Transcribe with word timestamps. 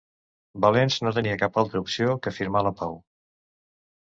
Valens 0.63 0.95
no 1.07 1.11
tenia 1.17 1.35
cap 1.41 1.59
altra 1.63 1.81
opció 1.85 2.15
que 2.25 2.33
firmar 2.39 2.65
la 2.69 2.73
pau. 2.81 2.99